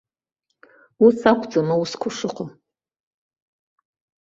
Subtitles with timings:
[1.05, 2.49] Ус акәӡам аусқәа шыҟоу.